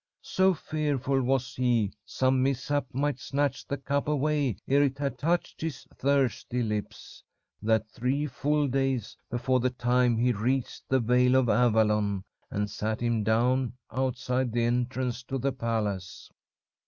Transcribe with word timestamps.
So 0.23 0.55
fearful 0.55 1.21
was 1.21 1.53
he 1.53 1.91
some 2.07 2.41
mishap 2.41 2.87
might 2.91 3.19
snatch 3.19 3.67
the 3.67 3.77
cup 3.77 4.07
away 4.07 4.57
ere 4.67 4.81
it 4.81 4.97
had 4.97 5.19
touched 5.19 5.61
his 5.61 5.83
thirsty 5.95 6.63
lips, 6.63 7.23
that 7.61 7.87
three 7.87 8.25
full 8.25 8.67
days 8.67 9.15
before 9.29 9.59
the 9.59 9.69
time 9.69 10.17
he 10.17 10.31
reached 10.31 10.89
the 10.89 10.99
Vale 10.99 11.35
of 11.35 11.49
Avalon, 11.49 12.23
and 12.49 12.67
sat 12.67 12.99
him 12.99 13.21
down 13.23 13.73
outside 13.91 14.51
the 14.53 14.63
entrance 14.63 15.21
to 15.21 15.37
the 15.37 15.51
palace. 15.51 16.31